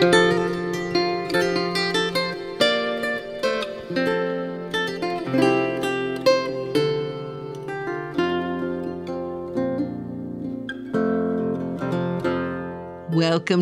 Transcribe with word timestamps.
Welcome 0.00 0.12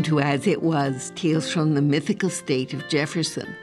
to 0.03 0.21
As 0.21 0.47
It 0.47 0.63
Was 0.63 1.11
Tales 1.15 1.51
from 1.51 1.73
the 1.73 1.81
Mythical 1.81 2.29
State 2.29 2.75
of 2.75 2.87
Jefferson. 2.91 3.57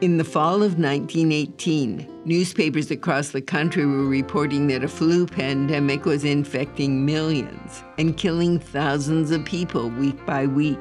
In 0.00 0.16
the 0.16 0.24
fall 0.24 0.62
of 0.62 0.78
1918, 0.78 2.22
newspapers 2.24 2.90
across 2.90 3.28
the 3.28 3.42
country 3.42 3.84
were 3.84 4.06
reporting 4.06 4.68
that 4.68 4.82
a 4.82 4.88
flu 4.88 5.26
pandemic 5.26 6.06
was 6.06 6.24
infecting 6.24 7.04
millions 7.04 7.84
and 7.98 8.16
killing 8.16 8.58
thousands 8.58 9.30
of 9.30 9.44
people 9.44 9.90
week 9.90 10.24
by 10.24 10.46
week. 10.46 10.78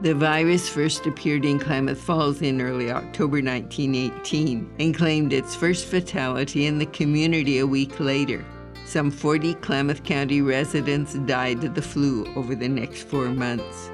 The 0.00 0.14
virus 0.14 0.68
first 0.68 1.06
appeared 1.06 1.44
in 1.44 1.58
Klamath 1.58 2.00
Falls 2.00 2.40
in 2.40 2.60
early 2.60 2.88
October 2.88 3.42
1918 3.42 4.70
and 4.78 4.96
claimed 4.96 5.32
its 5.32 5.56
first 5.56 5.86
fatality 5.86 6.66
in 6.66 6.78
the 6.78 6.86
community 6.86 7.58
a 7.58 7.66
week 7.66 7.98
later. 7.98 8.44
Some 8.86 9.10
40 9.10 9.54
Klamath 9.54 10.04
County 10.04 10.40
residents 10.40 11.14
died 11.14 11.64
of 11.64 11.74
the 11.74 11.82
flu 11.82 12.32
over 12.36 12.54
the 12.54 12.68
next 12.68 13.08
four 13.08 13.26
months. 13.30 13.90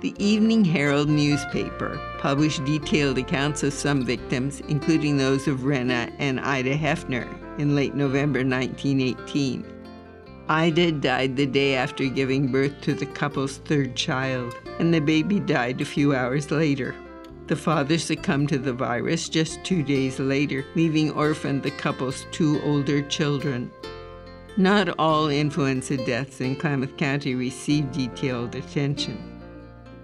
The 0.00 0.14
Evening 0.16 0.64
Herald 0.64 1.10
newspaper 1.10 2.00
published 2.18 2.64
detailed 2.64 3.18
accounts 3.18 3.62
of 3.62 3.74
some 3.74 4.06
victims, 4.06 4.62
including 4.68 5.18
those 5.18 5.46
of 5.46 5.64
Rena 5.64 6.10
and 6.18 6.40
Ida 6.40 6.74
Hefner, 6.74 7.28
in 7.58 7.74
late 7.74 7.94
November 7.94 8.38
1918. 8.38 9.62
Ida 10.48 10.92
died 10.92 11.36
the 11.36 11.44
day 11.44 11.74
after 11.74 12.06
giving 12.06 12.50
birth 12.50 12.80
to 12.80 12.94
the 12.94 13.04
couple's 13.04 13.58
third 13.58 13.94
child, 13.94 14.56
and 14.78 14.92
the 14.92 15.00
baby 15.00 15.40
died 15.40 15.80
a 15.80 15.84
few 15.84 16.14
hours 16.14 16.50
later. 16.50 16.94
The 17.46 17.56
father 17.56 17.98
succumbed 17.98 18.50
to 18.50 18.58
the 18.58 18.72
virus 18.72 19.28
just 19.28 19.64
two 19.64 19.82
days 19.82 20.20
later, 20.20 20.64
leaving 20.74 21.10
orphaned 21.12 21.62
the 21.62 21.70
couple's 21.70 22.26
two 22.30 22.60
older 22.62 23.02
children. 23.02 23.70
Not 24.56 24.98
all 24.98 25.28
influenza 25.28 25.96
deaths 25.96 26.40
in 26.40 26.56
Klamath 26.56 26.96
County 26.96 27.34
received 27.34 27.92
detailed 27.92 28.54
attention. 28.54 29.38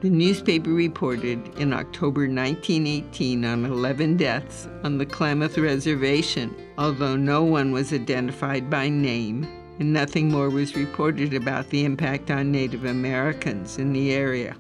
The 0.01 0.11
newspaper 0.11 0.71
reported 0.71 1.59
in 1.59 1.73
October 1.73 2.23
1918 2.23 3.45
on 3.45 3.65
11 3.65 4.17
deaths 4.17 4.69
on 4.83 4.99
the 4.99 5.07
Klamath 5.07 5.59
Reservation, 5.59 6.55
although 6.79 7.17
no 7.17 7.43
one 7.43 7.73
was 7.73 7.93
identified 7.93 8.71
by 8.71 8.89
name 8.89 9.47
and 9.79 9.93
nothing 9.93 10.31
more 10.31 10.51
was 10.51 10.77
reported 10.77 11.35
about 11.35 11.71
the 11.71 11.85
impact 11.85 12.31
on 12.31 12.53
Native 12.53 12.85
Americans 12.85 13.79
in 13.79 13.93
the 13.93 14.13
area. 14.13 14.57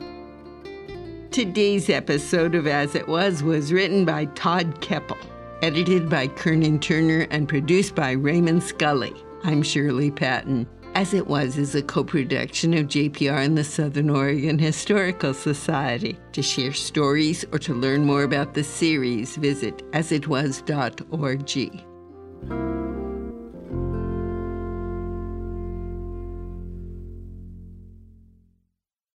Today's 1.30 1.90
episode 1.90 2.54
of 2.54 2.66
As 2.66 2.94
It 2.94 3.08
Was 3.08 3.42
was 3.42 3.72
written 3.72 4.04
by 4.04 4.26
Todd 4.26 4.80
Kepple, 4.80 5.18
edited 5.62 6.08
by 6.08 6.28
Kernan 6.28 6.78
Turner, 6.78 7.26
and 7.30 7.48
produced 7.48 7.94
by 7.94 8.12
Raymond 8.12 8.62
Scully. 8.62 9.14
I'm 9.42 9.62
Shirley 9.62 10.10
Patton. 10.10 10.68
As 10.94 11.12
It 11.12 11.26
Was 11.26 11.58
is 11.58 11.74
a 11.74 11.82
co 11.82 12.04
production 12.04 12.72
of 12.74 12.86
JPR 12.86 13.44
and 13.44 13.58
the 13.58 13.64
Southern 13.64 14.10
Oregon 14.10 14.60
Historical 14.60 15.34
Society. 15.34 16.16
To 16.32 16.42
share 16.42 16.72
stories 16.72 17.44
or 17.50 17.58
to 17.58 17.74
learn 17.74 18.04
more 18.04 18.22
about 18.22 18.54
the 18.54 18.62
series, 18.62 19.36
visit 19.36 19.78
asitwas.org. 19.90 21.84